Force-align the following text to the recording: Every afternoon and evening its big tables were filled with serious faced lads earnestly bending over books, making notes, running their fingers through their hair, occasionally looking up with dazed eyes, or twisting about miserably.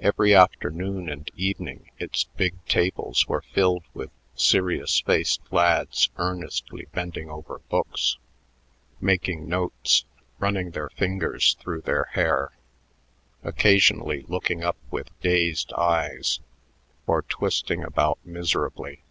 Every 0.00 0.34
afternoon 0.34 1.08
and 1.08 1.30
evening 1.36 1.92
its 1.96 2.24
big 2.36 2.54
tables 2.66 3.28
were 3.28 3.42
filled 3.54 3.84
with 3.94 4.10
serious 4.34 4.98
faced 4.98 5.40
lads 5.52 6.10
earnestly 6.16 6.88
bending 6.92 7.30
over 7.30 7.60
books, 7.68 8.18
making 9.00 9.48
notes, 9.48 10.04
running 10.40 10.72
their 10.72 10.88
fingers 10.90 11.54
through 11.60 11.82
their 11.82 12.06
hair, 12.14 12.50
occasionally 13.44 14.24
looking 14.26 14.64
up 14.64 14.78
with 14.90 15.10
dazed 15.20 15.72
eyes, 15.74 16.40
or 17.06 17.22
twisting 17.22 17.84
about 17.84 18.18
miserably. 18.24 19.04